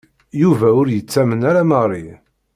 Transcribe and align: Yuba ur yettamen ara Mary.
Yuba 0.41 0.67
ur 0.79 0.87
yettamen 0.89 1.41
ara 1.49 1.61
Mary. 1.71 2.05